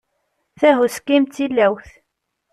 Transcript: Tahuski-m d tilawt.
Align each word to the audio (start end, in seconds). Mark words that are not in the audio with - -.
Tahuski-m 0.59 1.23
d 1.27 1.31
tilawt. 1.35 1.89